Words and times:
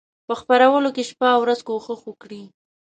په 0.27 0.33
خپرولو 0.39 0.89
کې 0.95 1.03
شپه 1.09 1.27
او 1.35 1.39
ورځ 1.43 1.59
کوښښ 1.67 2.01
وکړي. 2.05 2.41